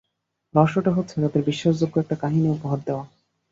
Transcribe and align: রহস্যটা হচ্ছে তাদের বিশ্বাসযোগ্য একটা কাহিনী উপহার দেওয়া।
রহস্যটা 0.55 0.91
হচ্ছে 0.93 1.15
তাদের 1.21 1.41
বিশ্বাসযোগ্য 1.43 1.95
একটা 1.99 2.15
কাহিনী 2.15 2.47
উপহার 2.49 2.79
দেওয়া। 2.87 3.03